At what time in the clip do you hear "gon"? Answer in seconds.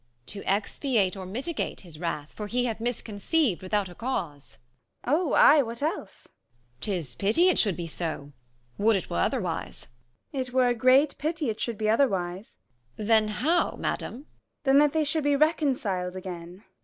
5.05-5.13, 10.33-10.41, 14.13-14.25